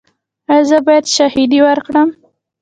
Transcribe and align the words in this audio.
ایا 0.51 0.63
زه 0.69 0.77
باید 0.85 1.05
شاهدي 1.15 1.59
ورکړم؟ 1.63 2.09